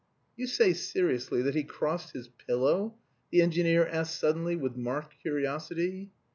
"You 0.35 0.47
say 0.47 0.73
seriously 0.73 1.43
that 1.43 1.53
he 1.53 1.63
crossed 1.63 2.13
his 2.13 2.27
pillow?" 2.27 2.95
the 3.29 3.43
engineer 3.43 3.85
asked 3.85 4.17
suddenly 4.17 4.55
with 4.55 4.75
marked 4.75 5.19
curiosity. 5.21 6.09